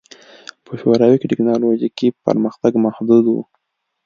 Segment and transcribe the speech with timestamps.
[0.65, 3.35] په شوروي کې ټکنالوژیکي پرمختګ محدود و